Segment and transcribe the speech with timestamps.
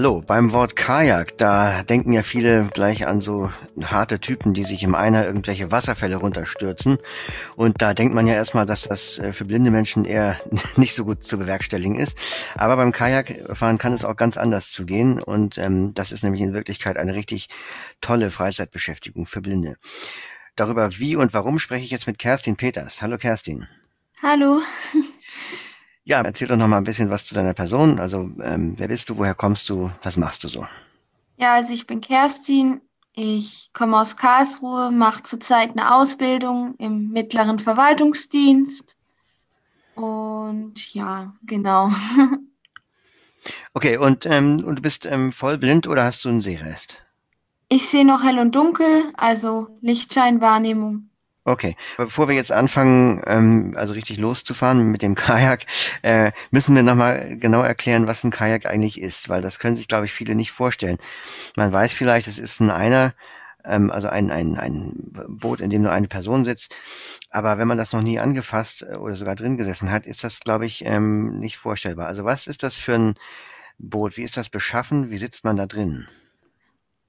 [0.00, 0.22] hallo.
[0.26, 3.52] Beim Wort Kajak, da denken ja viele gleich an so
[3.82, 6.96] harte Typen, die sich im Einer irgendwelche Wasserfälle runterstürzen.
[7.54, 10.40] Und da denkt man ja erstmal, dass das äh, für blinde Menschen eher
[10.76, 12.16] nicht so gut zu bewerkstelligen ist.
[12.54, 15.22] Aber beim Kajakfahren kann es auch ganz anders zugehen.
[15.22, 17.50] Und ähm, das ist nämlich in Wirklichkeit eine richtig
[18.00, 19.76] tolle Freizeitbeschäftigung für Blinde.
[20.56, 23.02] Darüber wie und warum spreche ich jetzt mit Kerstin Peters.
[23.02, 23.66] Hallo Kerstin.
[24.22, 24.62] Hallo.
[26.10, 28.00] Ja, erzähl doch noch mal ein bisschen was zu deiner Person.
[28.00, 30.66] Also, ähm, wer bist du, woher kommst du, was machst du so?
[31.36, 32.80] Ja, also ich bin Kerstin.
[33.14, 38.96] Ich komme aus Karlsruhe, mache zurzeit eine Ausbildung im mittleren Verwaltungsdienst.
[39.94, 41.92] Und ja, genau.
[43.72, 47.02] Okay, und, ähm, und du bist ähm, voll blind oder hast du einen Sehrest?
[47.68, 51.09] Ich sehe noch hell und dunkel, also Lichtscheinwahrnehmung.
[51.50, 55.66] Okay, bevor wir jetzt anfangen, ähm, also richtig loszufahren mit dem Kajak,
[56.02, 59.88] äh, müssen wir nochmal genau erklären, was ein Kajak eigentlich ist, weil das können sich,
[59.88, 60.98] glaube ich, viele nicht vorstellen.
[61.56, 63.14] Man weiß vielleicht, es ist ein einer,
[63.64, 66.72] ähm, also ein, ein, ein Boot, in dem nur eine Person sitzt,
[67.30, 70.38] aber wenn man das noch nie angefasst äh, oder sogar drin gesessen hat, ist das,
[70.38, 72.06] glaube ich, ähm, nicht vorstellbar.
[72.06, 73.14] Also was ist das für ein
[73.76, 74.16] Boot?
[74.16, 75.10] Wie ist das beschaffen?
[75.10, 76.06] Wie sitzt man da drin?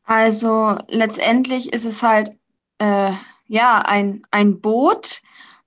[0.03, 2.31] Also letztendlich ist es halt
[2.79, 3.11] äh,
[3.51, 5.21] ja, ein, ein Boot,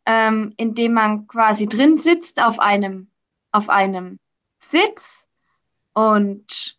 [0.07, 3.09] ähm, in dem man quasi drin sitzt auf einem,
[3.53, 4.19] auf einem
[4.59, 5.29] Sitz.
[5.93, 6.79] Und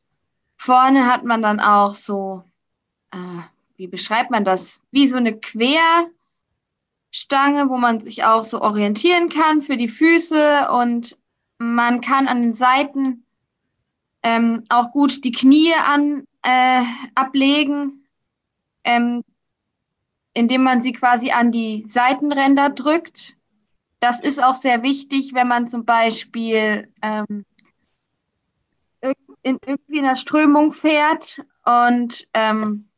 [0.58, 2.44] vorne hat man dann auch so,
[3.11, 3.17] äh,
[3.78, 6.09] wie beschreibt man das, wie so eine Querstange,
[7.70, 10.72] wo man sich auch so orientieren kann für die Füße.
[10.72, 11.20] Und
[11.59, 13.23] man kann an den Seiten
[14.23, 16.81] ähm, auch gut die Knie an, äh,
[17.14, 18.08] ablegen.
[18.83, 19.22] Ähm,
[20.36, 23.36] indem man sie quasi an die Seitenränder drückt.
[24.00, 27.45] Das ist auch sehr wichtig, wenn man zum Beispiel ähm,
[29.42, 32.89] in, irgendwie in der Strömung fährt und ähm,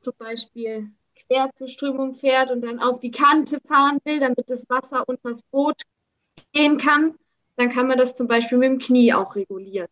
[0.00, 0.90] zum Beispiel
[1.26, 5.30] quer zur Strömung fährt und dann auf die Kante fahren will, damit das Wasser unter
[5.30, 5.82] das Boot
[6.52, 7.14] gehen kann,
[7.56, 9.88] dann kann man das zum Beispiel mit dem Knie auch regulieren.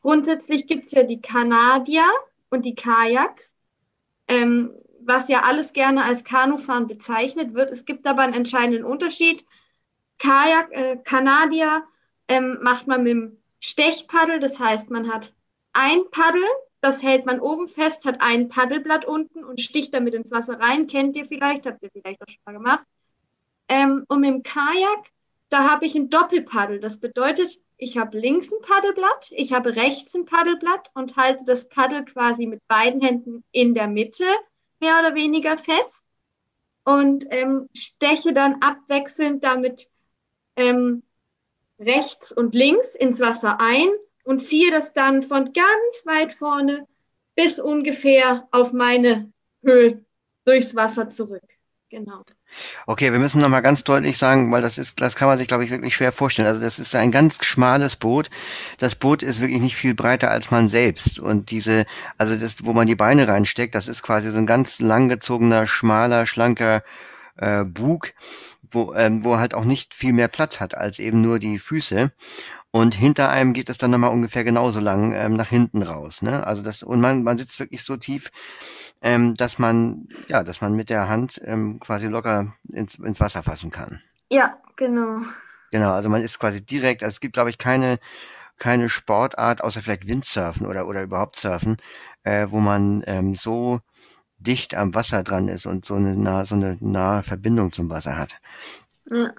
[0.00, 2.06] Grundsätzlich gibt es ja die Kanadier
[2.50, 3.52] und die Kajaks.
[4.28, 4.72] Ähm,
[5.08, 7.70] was ja alles gerne als Kanufahren bezeichnet wird.
[7.70, 9.44] Es gibt aber einen entscheidenden Unterschied.
[10.18, 11.82] Kajak, äh, Kanadier
[12.28, 15.32] ähm, macht man mit dem Stechpaddel, das heißt, man hat
[15.72, 16.44] ein Paddel,
[16.82, 20.86] das hält man oben fest, hat ein Paddelblatt unten und sticht damit ins Wasser rein.
[20.86, 22.84] Kennt ihr vielleicht, habt ihr vielleicht auch schon mal gemacht.
[23.68, 25.10] Ähm, und mit dem Kajak,
[25.48, 26.80] da habe ich ein Doppelpaddel.
[26.80, 31.68] Das bedeutet, ich habe links ein Paddelblatt, ich habe rechts ein Paddelblatt und halte das
[31.68, 34.24] Paddel quasi mit beiden Händen in der Mitte
[34.80, 36.04] mehr oder weniger fest
[36.84, 39.90] und ähm, steche dann abwechselnd damit
[40.56, 41.02] ähm,
[41.78, 43.88] rechts und links ins Wasser ein
[44.24, 46.86] und ziehe das dann von ganz weit vorne
[47.34, 50.04] bis ungefähr auf meine Höhe
[50.44, 51.44] durchs Wasser zurück.
[51.88, 52.22] Genau.
[52.86, 55.64] Okay, wir müssen nochmal ganz deutlich sagen, weil das ist, das kann man sich, glaube
[55.64, 56.48] ich, wirklich schwer vorstellen.
[56.48, 58.30] Also das ist ein ganz schmales Boot.
[58.78, 61.18] Das Boot ist wirklich nicht viel breiter als man selbst.
[61.18, 61.84] Und diese,
[62.16, 66.26] also das, wo man die Beine reinsteckt, das ist quasi so ein ganz langgezogener, schmaler,
[66.26, 66.82] schlanker
[67.36, 68.12] äh, Bug,
[68.70, 72.12] wo, ähm, wo halt auch nicht viel mehr Platz hat als eben nur die Füße.
[72.70, 76.20] Und hinter einem geht es dann nochmal ungefähr genauso lang ähm, nach hinten raus.
[76.20, 76.46] Ne?
[76.46, 78.30] Also das, und man, man sitzt wirklich so tief,
[79.02, 83.42] ähm, dass man, ja, dass man mit der Hand ähm, quasi locker ins, ins Wasser
[83.42, 84.00] fassen kann.
[84.30, 85.22] Ja, genau.
[85.70, 87.98] Genau, also man ist quasi direkt, also es gibt, glaube ich, keine,
[88.58, 91.76] keine Sportart, außer vielleicht Windsurfen oder, oder überhaupt Surfen,
[92.24, 93.80] äh, wo man ähm, so
[94.38, 98.16] dicht am Wasser dran ist und so eine, nah, so eine nahe Verbindung zum Wasser
[98.16, 98.40] hat.
[99.10, 99.32] Ja.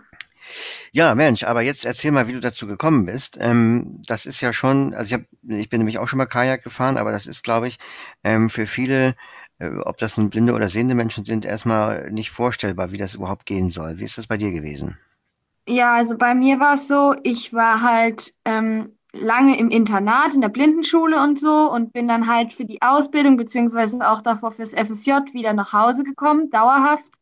[0.91, 3.37] Ja, Mensch, aber jetzt erzähl mal, wie du dazu gekommen bist.
[3.39, 6.63] Ähm, das ist ja schon, also ich, hab, ich bin nämlich auch schon mal Kajak
[6.63, 7.77] gefahren, aber das ist, glaube ich,
[8.23, 9.15] ähm, für viele
[9.59, 13.69] ob das nun blinde oder sehende Menschen sind, erstmal nicht vorstellbar, wie das überhaupt gehen
[13.69, 13.99] soll.
[13.99, 14.97] Wie ist das bei dir gewesen?
[15.67, 20.41] Ja, also bei mir war es so, ich war halt ähm, lange im Internat, in
[20.41, 24.73] der Blindenschule und so und bin dann halt für die Ausbildung beziehungsweise auch davor fürs
[24.73, 27.13] FSJ wieder nach Hause gekommen, dauerhaft.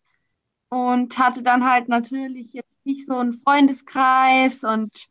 [0.69, 5.07] Und hatte dann halt natürlich jetzt nicht so einen Freundeskreis und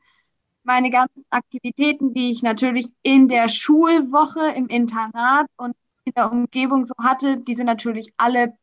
[0.64, 5.74] meine ganzen Aktivitäten, die ich natürlich in der Schulwoche im Internat und
[6.06, 8.56] in der Umgebung so hatte, die sind natürlich alle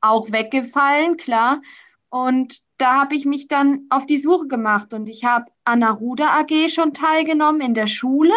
[0.00, 1.60] auch weggefallen, klar.
[2.08, 5.90] Und da habe ich mich dann auf die Suche gemacht und ich habe an der
[5.90, 8.34] Ruder AG schon teilgenommen in der Schule.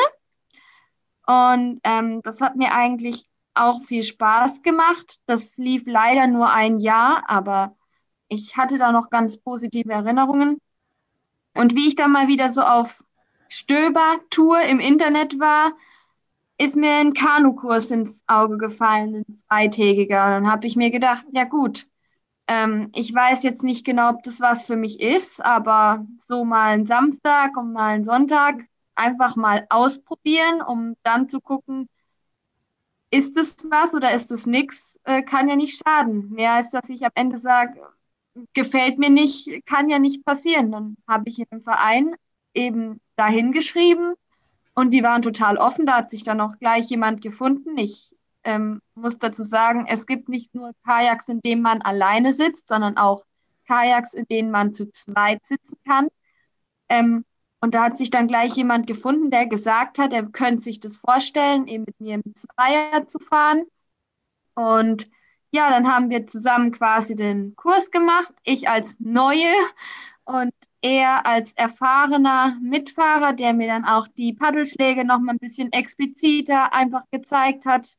[1.27, 3.23] Und ähm, das hat mir eigentlich
[3.53, 5.19] auch viel Spaß gemacht.
[5.27, 7.75] Das lief leider nur ein Jahr, aber
[8.27, 10.59] ich hatte da noch ganz positive Erinnerungen.
[11.55, 13.03] Und wie ich dann mal wieder so auf
[13.47, 15.73] Stöbertour im Internet war,
[16.59, 20.29] ist mir ein Kanukurs ins Auge gefallen, ein zweitägiger.
[20.29, 21.87] Dann habe ich mir gedacht, ja gut,
[22.47, 26.71] ähm, ich weiß jetzt nicht genau, ob das was für mich ist, aber so mal
[26.73, 28.57] einen Samstag und mal einen Sonntag
[28.95, 31.89] einfach mal ausprobieren, um dann zu gucken,
[33.11, 36.29] ist es was oder ist es nichts, äh, kann ja nicht schaden.
[36.31, 37.81] Mehr als dass ich am Ende sage,
[38.53, 40.71] gefällt mir nicht, kann ja nicht passieren.
[40.71, 42.15] Dann habe ich in dem Verein
[42.53, 44.13] eben dahin geschrieben
[44.79, 45.85] und die waren total offen.
[45.85, 47.77] Da hat sich dann auch gleich jemand gefunden.
[47.77, 48.15] Ich
[48.45, 52.95] ähm, muss dazu sagen, es gibt nicht nur Kajaks, in denen man alleine sitzt, sondern
[52.95, 53.25] auch
[53.67, 56.07] Kajaks, in denen man zu zweit sitzen kann.
[56.87, 57.25] Ähm,
[57.59, 60.95] und da hat sich dann gleich jemand gefunden, der gesagt hat, er könnte sich das
[60.95, 63.65] vorstellen, eben mit mir im Zweier zu fahren.
[64.55, 65.09] Und
[65.51, 68.33] ja, dann haben wir zusammen quasi den Kurs gemacht.
[68.43, 69.53] Ich als Neue
[70.29, 75.71] und er als erfahrener Mitfahrer, der mir dann auch die Paddelschläge noch mal ein bisschen
[75.71, 77.95] expliziter einfach gezeigt hat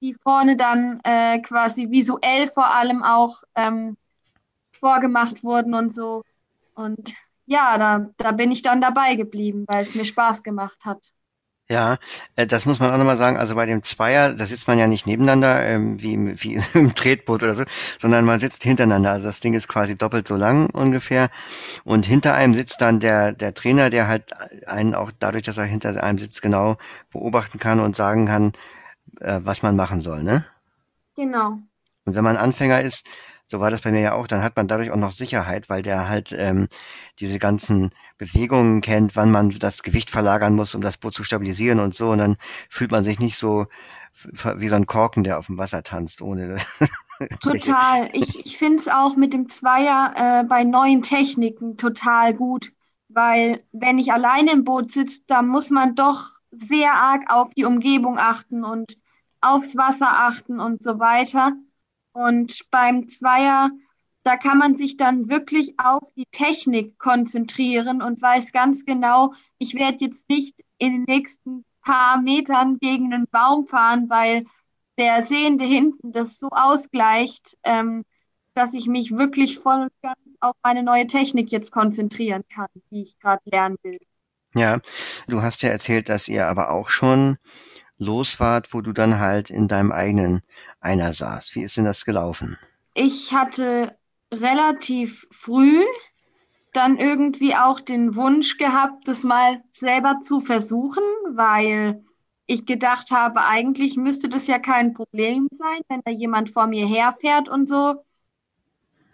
[0.00, 3.96] die vorne dann äh, quasi visuell vor allem auch ähm,
[4.72, 6.22] vorgemacht wurden und so.
[6.74, 7.14] Und
[7.46, 11.12] ja, da, da bin ich dann dabei geblieben, weil es mir Spaß gemacht hat.
[11.70, 11.98] Ja,
[12.36, 13.36] äh, das muss man auch nochmal sagen.
[13.36, 16.94] Also bei dem Zweier, da sitzt man ja nicht nebeneinander, ähm, wie, im, wie im
[16.94, 17.64] Tretboot oder so,
[17.98, 19.10] sondern man sitzt hintereinander.
[19.10, 21.28] Also das Ding ist quasi doppelt so lang ungefähr.
[21.84, 24.32] Und hinter einem sitzt dann der, der Trainer, der halt
[24.66, 26.76] einen auch dadurch, dass er hinter einem sitzt, genau
[27.10, 28.52] beobachten kann und sagen kann,
[29.20, 30.46] äh, was man machen soll, ne?
[31.16, 31.58] Genau.
[32.06, 33.04] Und wenn man Anfänger ist,
[33.46, 35.82] so war das bei mir ja auch, dann hat man dadurch auch noch Sicherheit, weil
[35.82, 36.68] der halt ähm,
[37.18, 41.78] diese ganzen Bewegungen kennt, wann man das Gewicht verlagern muss, um das Boot zu stabilisieren
[41.78, 42.10] und so.
[42.10, 42.36] Und dann
[42.68, 43.66] fühlt man sich nicht so
[44.56, 46.58] wie so ein Korken, der auf dem Wasser tanzt, ohne.
[47.42, 48.08] total.
[48.12, 52.72] Ich, ich finde es auch mit dem Zweier äh, bei neuen Techniken total gut,
[53.08, 57.64] weil wenn ich alleine im Boot sitze, da muss man doch sehr arg auf die
[57.64, 58.98] Umgebung achten und
[59.40, 61.52] aufs Wasser achten und so weiter.
[62.12, 63.70] Und beim Zweier,
[64.22, 69.74] da kann man sich dann wirklich auf die Technik konzentrieren und weiß ganz genau, ich
[69.74, 74.44] werde jetzt nicht in den nächsten paar Metern gegen einen Baum fahren, weil
[74.98, 78.04] der Sehende hinten das so ausgleicht, ähm,
[78.54, 83.02] dass ich mich wirklich voll und ganz auf meine neue Technik jetzt konzentrieren kann, die
[83.02, 83.98] ich gerade lernen will.
[84.54, 84.80] Ja,
[85.28, 87.36] du hast ja erzählt, dass ihr aber auch schon
[87.98, 90.40] los wart, wo du dann halt in deinem eigenen
[90.80, 91.54] Einer saß.
[91.54, 92.56] Wie ist denn das gelaufen?
[92.94, 93.97] Ich hatte
[94.32, 95.84] relativ früh
[96.72, 102.04] dann irgendwie auch den Wunsch gehabt, das mal selber zu versuchen, weil
[102.46, 106.86] ich gedacht habe, eigentlich müsste das ja kein Problem sein, wenn da jemand vor mir
[106.86, 108.04] herfährt und so.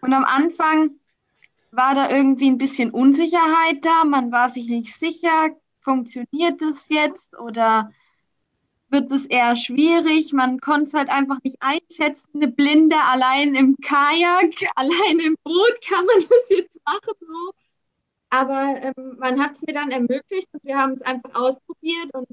[0.00, 0.90] Und am Anfang
[1.72, 4.04] war da irgendwie ein bisschen Unsicherheit da.
[4.04, 5.50] Man war sich nicht sicher,
[5.80, 7.90] funktioniert das jetzt oder
[8.94, 10.32] wird es eher schwierig?
[10.32, 12.30] Man konnte es halt einfach nicht einschätzen.
[12.34, 17.52] Eine Blinde allein im Kajak, allein im Boot kann man das jetzt machen so.
[18.30, 22.26] Aber ähm, man hat es mir dann ermöglicht und wir haben es einfach ausprobiert und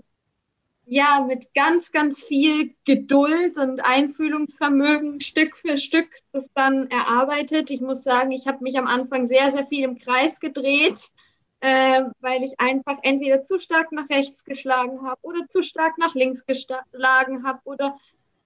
[0.85, 7.69] ja, mit ganz, ganz viel Geduld und Einfühlungsvermögen Stück für Stück das dann erarbeitet.
[7.69, 11.11] Ich muss sagen, ich habe mich am Anfang sehr, sehr viel im Kreis gedreht,
[11.62, 16.15] äh, weil ich einfach entweder zu stark nach rechts geschlagen habe oder zu stark nach
[16.15, 17.98] links geschlagen habe oder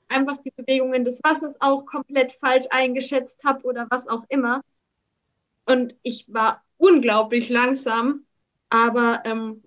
[0.08, 4.62] einfach die Bewegungen des Wassers auch komplett falsch eingeschätzt habe oder was auch immer.
[5.66, 8.26] Und ich war unglaublich langsam,
[8.70, 9.64] aber ähm,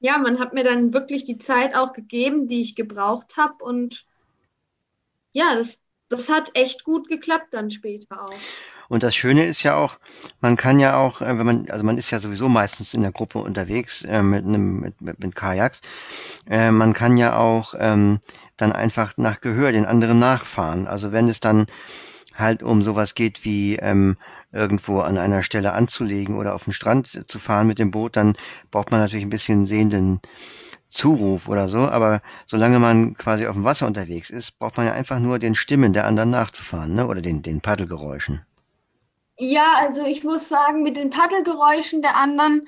[0.00, 3.64] ja, man hat mir dann wirklich die Zeit auch gegeben, die ich gebraucht habe.
[3.64, 4.06] Und
[5.32, 8.38] ja, das, das hat echt gut geklappt dann später auch.
[8.88, 9.98] Und das Schöne ist ja auch,
[10.40, 13.12] man kann ja auch, äh, wenn man, also man ist ja sowieso meistens in der
[13.12, 15.80] Gruppe unterwegs äh, mit einem mit, mit, mit Kajaks,
[16.48, 18.18] äh, man kann ja auch ähm,
[18.56, 20.86] dann einfach nach Gehör den anderen nachfahren.
[20.86, 21.66] Also wenn es dann
[22.34, 24.16] halt um sowas geht wie ähm,
[24.52, 28.36] irgendwo an einer Stelle anzulegen oder auf den Strand zu fahren mit dem Boot, dann
[28.70, 30.20] braucht man natürlich ein bisschen sehenden
[30.88, 34.92] Zuruf oder so, aber solange man quasi auf dem Wasser unterwegs ist, braucht man ja
[34.92, 37.06] einfach nur den Stimmen der anderen nachzufahren, ne?
[37.06, 38.47] Oder den, den Paddelgeräuschen.
[39.38, 42.66] Ja, also ich muss sagen, mit den Paddelgeräuschen der anderen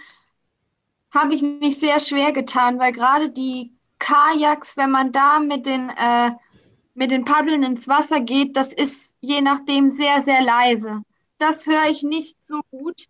[1.12, 5.90] habe ich mich sehr schwer getan, weil gerade die Kajaks, wenn man da mit den
[5.90, 6.30] äh,
[6.94, 11.02] mit den Paddeln ins Wasser geht, das ist je nachdem sehr, sehr leise.
[11.38, 13.06] Das höre ich nicht so gut.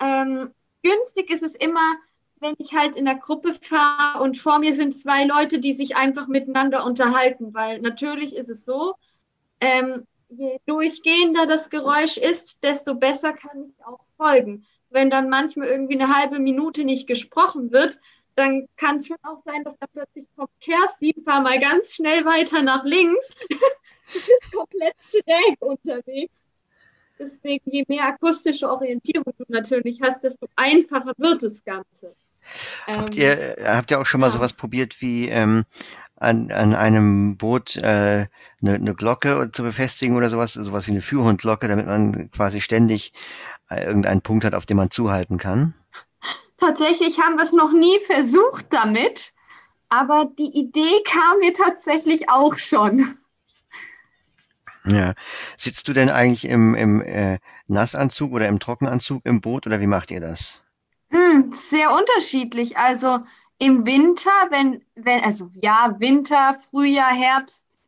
[0.00, 0.50] Ähm,
[0.82, 1.94] günstig ist es immer,
[2.40, 5.96] wenn ich halt in der Gruppe fahre und vor mir sind zwei Leute, die sich
[5.96, 8.94] einfach miteinander unterhalten, weil natürlich ist es so,
[9.60, 14.66] ähm, je durchgehender das Geräusch ist, desto besser kann ich auch folgen.
[14.90, 18.00] Wenn dann manchmal irgendwie eine halbe Minute nicht gesprochen wird,
[18.34, 22.24] dann kann es schon auch sein, dass da plötzlich kommt, Kerstin, fahr mal ganz schnell
[22.24, 23.34] weiter nach links.
[23.50, 23.58] du
[24.14, 26.44] bist komplett schräg unterwegs.
[27.18, 32.16] Deswegen, je mehr akustische Orientierung du natürlich hast, desto einfacher wird das Ganze.
[32.86, 34.32] Habt ihr, habt ihr auch schon mal ja.
[34.32, 35.64] sowas probiert wie ähm,
[36.16, 38.26] an, an einem Boot äh,
[38.62, 43.12] eine, eine Glocke zu befestigen oder sowas, sowas wie eine Führhundglocke, damit man quasi ständig
[43.68, 45.74] äh, irgendeinen Punkt hat, auf den man zuhalten kann?
[46.58, 49.32] Tatsächlich haben wir es noch nie versucht damit,
[49.88, 53.18] aber die Idee kam mir tatsächlich auch schon.
[54.84, 55.14] Ja.
[55.56, 59.86] Sitzt du denn eigentlich im, im äh, Nassanzug oder im Trockenanzug im Boot oder wie
[59.86, 60.61] macht ihr das?
[61.12, 62.76] Hm, sehr unterschiedlich.
[62.76, 63.20] Also
[63.58, 67.78] im Winter, wenn, wenn, also ja, Winter, Frühjahr, Herbst,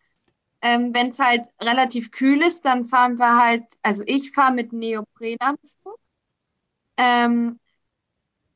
[0.63, 4.73] ähm, wenn es halt relativ kühl ist, dann fahren wir halt, also ich fahre mit
[4.73, 6.01] Neoprenanzug
[6.97, 7.59] ähm,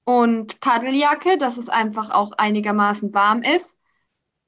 [0.04, 3.76] und Paddeljacke, dass es einfach auch einigermaßen warm ist.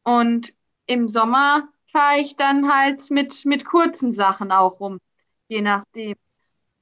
[0.05, 0.55] Und
[0.87, 5.01] im Sommer fahre ich dann halt mit, mit kurzen Sachen auch rum,
[5.49, 6.17] je nachdem.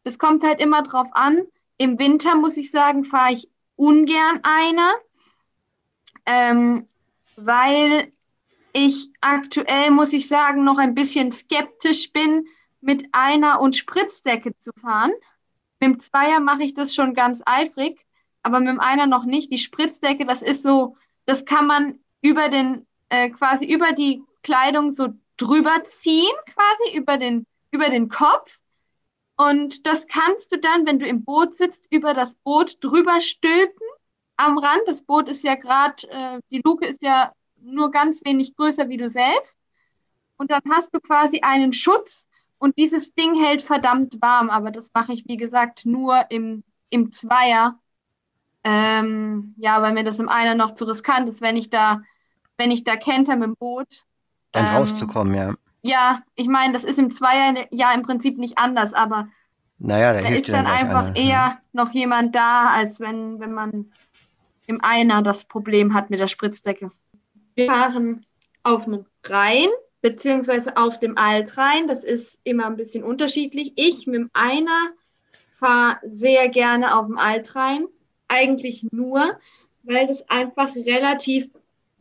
[0.04, 1.45] Das kommt halt immer drauf an.
[1.78, 4.92] Im Winter, muss ich sagen, fahre ich ungern einer,
[6.26, 6.87] ähm,
[7.37, 8.11] weil
[8.73, 12.47] ich aktuell, muss ich sagen, noch ein bisschen skeptisch bin,
[12.80, 15.12] mit einer und Spritzdecke zu fahren.
[15.80, 18.04] Mit dem Zweier mache ich das schon ganz eifrig,
[18.42, 19.52] aber mit dem Einer noch nicht.
[19.52, 24.90] Die Spritzdecke, das ist so, das kann man über den, äh, quasi über die Kleidung
[24.90, 28.61] so drüber ziehen, quasi über den, über den Kopf.
[29.38, 33.87] Und das kannst du dann, wenn du im Boot sitzt, über das Boot drüber stülpen
[34.37, 34.83] am Rand.
[34.87, 38.97] Das Boot ist ja gerade, äh, die Luke ist ja nur ganz wenig größer wie
[38.97, 39.57] du selbst.
[40.38, 42.26] Und dann hast du quasi einen Schutz
[42.59, 44.50] und dieses Ding hält verdammt warm.
[44.50, 47.78] Aber das mache ich, wie gesagt, nur im, im Zweier.
[48.64, 52.02] Ähm, ja, weil mir das im Einer noch zu riskant ist, wenn ich da,
[52.57, 54.04] wenn ich da kenter mit dem Boot
[54.50, 55.54] dann ähm, rauszukommen, ja.
[55.88, 59.28] Ja, ich meine, das ist im Zweier ja im Prinzip nicht anders, aber
[59.78, 61.16] naja, da, da ist dann, dann einfach einer.
[61.16, 61.59] eher ja.
[61.73, 63.90] noch jemand da, als wenn, wenn man
[64.66, 66.90] im Einer das Problem hat mit der Spritzdecke.
[67.54, 68.26] Wir fahren
[68.64, 69.68] auf dem Rhein,
[70.02, 71.88] beziehungsweise auf dem Altrhein.
[71.88, 73.73] Das ist immer ein bisschen unterschiedlich.
[73.76, 74.90] Ich mit dem Einer
[75.52, 77.87] fahre sehr gerne auf dem Altrhein.
[78.26, 79.38] Eigentlich nur,
[79.85, 81.49] weil das einfach relativ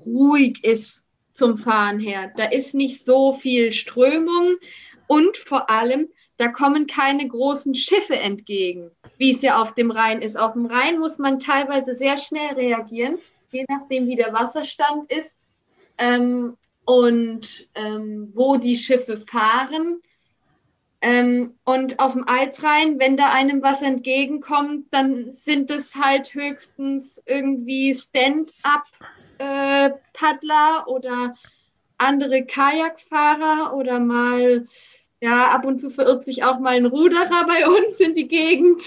[0.05, 1.05] ruhig ist
[1.37, 2.31] zum Fahren her.
[2.35, 4.57] Da ist nicht so viel Strömung
[5.05, 10.21] und vor allem, da kommen keine großen Schiffe entgegen, wie es ja auf dem Rhein
[10.21, 10.37] ist.
[10.37, 13.17] Auf dem Rhein muss man teilweise sehr schnell reagieren,
[13.51, 15.39] je nachdem, wie der Wasserstand ist
[15.97, 20.01] ähm, und ähm, wo die Schiffe fahren.
[21.01, 27.21] Ähm, und auf dem Altrhein, wenn da einem was entgegenkommt, dann sind es halt höchstens
[27.27, 28.85] irgendwie Stand-up
[30.13, 31.35] Paddler oder
[31.97, 34.67] andere Kajakfahrer oder mal,
[35.19, 38.81] ja, ab und zu verirrt sich auch mal ein Ruderer bei uns in die Gegend.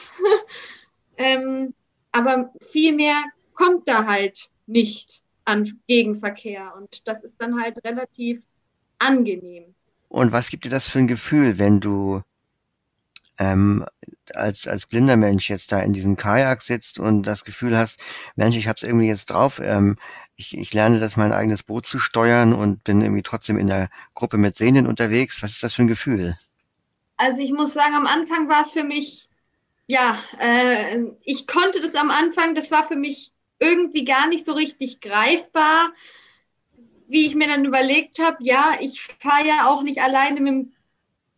[1.16, 1.74] ähm,
[2.12, 3.22] aber viel mehr
[3.54, 8.42] kommt da halt nicht an Gegenverkehr und das ist dann halt relativ
[8.98, 9.74] angenehm.
[10.08, 12.22] Und was gibt dir das für ein Gefühl, wenn du
[13.38, 13.84] ähm,
[14.34, 18.00] als, als blinder Mensch jetzt da in diesem Kajak sitzt und das Gefühl hast,
[18.36, 19.96] Mensch, ich habe es irgendwie jetzt drauf, ähm,
[20.40, 23.90] ich, ich lerne das, mein eigenes Boot zu steuern und bin irgendwie trotzdem in der
[24.14, 25.42] Gruppe mit Sehenden unterwegs.
[25.42, 26.38] Was ist das für ein Gefühl?
[27.18, 29.28] Also ich muss sagen, am Anfang war es für mich,
[29.86, 34.52] ja, äh, ich konnte das am Anfang, das war für mich irgendwie gar nicht so
[34.52, 35.92] richtig greifbar,
[37.08, 40.72] wie ich mir dann überlegt habe, ja, ich fahre ja auch nicht alleine mit dem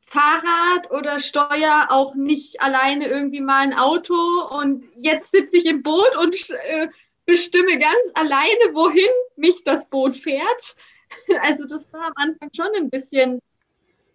[0.01, 4.15] Fahrrad oder steuere auch nicht alleine irgendwie mal ein Auto
[4.51, 6.37] und jetzt sitze ich im Boot und
[6.69, 6.89] äh,
[7.33, 10.77] bestimme ganz alleine, wohin mich das Boot fährt.
[11.43, 13.39] Also das war am Anfang schon ein bisschen,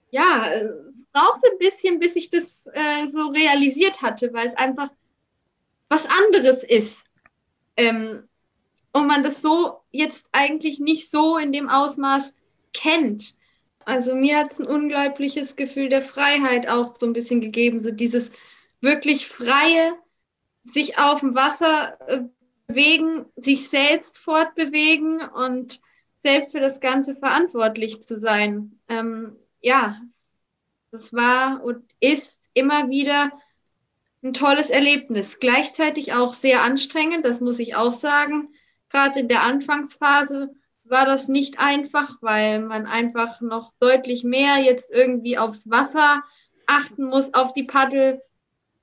[0.09, 4.89] ja, es brauchte ein bisschen, bis ich das äh, so realisiert hatte, weil es einfach
[5.89, 7.05] was anderes ist.
[7.75, 8.27] Ähm,
[8.93, 12.33] und man das so jetzt eigentlich nicht so in dem Ausmaß
[12.73, 13.35] kennt.
[13.85, 17.91] Also mir hat es ein unglaubliches Gefühl der Freiheit auch so ein bisschen gegeben, so
[17.91, 18.31] dieses
[18.81, 19.93] wirklich freie,
[20.63, 22.23] sich auf dem Wasser äh,
[22.67, 25.79] bewegen, sich selbst fortbewegen und
[26.19, 28.79] selbst für das Ganze verantwortlich zu sein.
[28.89, 29.99] Ähm, ja,
[30.91, 33.31] das war und ist immer wieder
[34.23, 35.39] ein tolles Erlebnis.
[35.39, 38.49] Gleichzeitig auch sehr anstrengend, das muss ich auch sagen.
[38.89, 44.91] Gerade in der Anfangsphase war das nicht einfach, weil man einfach noch deutlich mehr jetzt
[44.91, 46.23] irgendwie aufs Wasser
[46.65, 48.21] achten muss, auf die Paddel.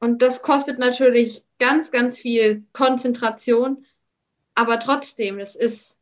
[0.05, 3.87] Und das kostet natürlich ganz, ganz viel Konzentration.
[4.55, 5.97] aber trotzdem, es ist,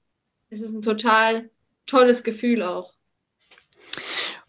[0.51, 1.49] es ist ein total
[1.87, 2.95] tolles Gefühl auch.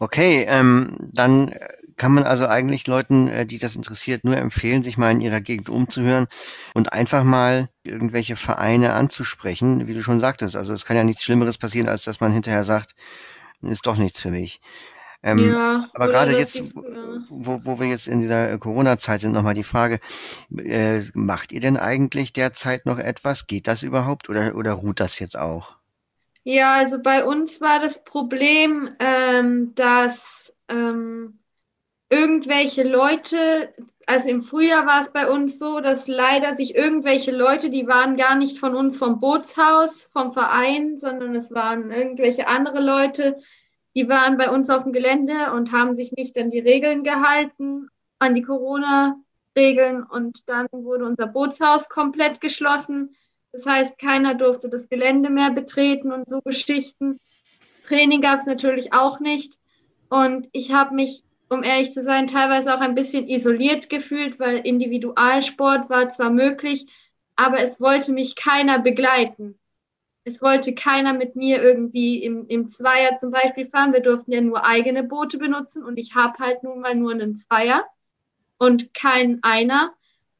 [0.00, 1.54] Okay, ähm, dann
[1.96, 5.40] kann man also eigentlich Leuten, äh, die das interessiert, nur empfehlen, sich mal in ihrer
[5.40, 6.26] Gegend umzuhören
[6.74, 10.56] und einfach mal irgendwelche Vereine anzusprechen, wie du schon sagtest.
[10.56, 12.96] Also es kann ja nichts Schlimmeres passieren, als dass man hinterher sagt,
[13.62, 14.60] ist doch nichts für mich.
[15.26, 19.54] Ähm, ja, aber gerade jetzt, die, wo, wo wir jetzt in dieser Corona-Zeit sind, nochmal
[19.54, 19.98] die Frage,
[20.54, 23.46] äh, macht ihr denn eigentlich derzeit noch etwas?
[23.46, 25.76] Geht das überhaupt oder, oder ruht das jetzt auch?
[26.42, 31.38] Ja, also bei uns war das Problem, ähm, dass ähm,
[32.10, 33.72] irgendwelche Leute,
[34.06, 38.18] also im Frühjahr war es bei uns so, dass leider sich irgendwelche Leute, die waren
[38.18, 43.38] gar nicht von uns vom Bootshaus, vom Verein, sondern es waren irgendwelche andere Leute,
[43.94, 47.88] die waren bei uns auf dem Gelände und haben sich nicht an die Regeln gehalten,
[48.18, 53.16] an die Corona-Regeln und dann wurde unser Bootshaus komplett geschlossen.
[53.52, 57.20] Das heißt, keiner durfte das Gelände mehr betreten und so Geschichten.
[57.86, 59.58] Training gab es natürlich auch nicht.
[60.08, 64.58] Und ich habe mich, um ehrlich zu sein, teilweise auch ein bisschen isoliert gefühlt, weil
[64.58, 66.86] Individualsport war zwar möglich,
[67.36, 69.58] aber es wollte mich keiner begleiten.
[70.24, 73.92] Es wollte keiner mit mir irgendwie im, im Zweier zum Beispiel fahren.
[73.92, 77.34] Wir durften ja nur eigene Boote benutzen und ich habe halt nun mal nur einen
[77.34, 77.84] Zweier
[78.58, 79.92] und keinen Einer.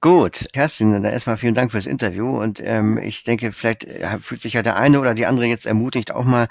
[0.02, 4.42] Gut, Kerstin, dann erstmal vielen Dank fürs Interview und ähm, ich denke, vielleicht äh, fühlt
[4.42, 6.48] sich ja der eine oder die andere jetzt ermutigt, auch mal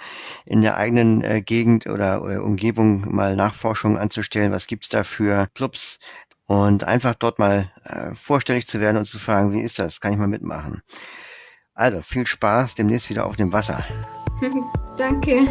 [0.47, 4.53] in der eigenen äh, Gegend oder äh, Umgebung mal Nachforschungen anzustellen.
[4.53, 5.99] Was gibt's da für Clubs?
[6.47, 10.01] Und einfach dort mal äh, vorstellig zu werden und zu fragen, wie ist das?
[10.01, 10.83] Kann ich mal mitmachen?
[11.75, 13.85] Also viel Spaß demnächst wieder auf dem Wasser.
[14.97, 15.47] Danke.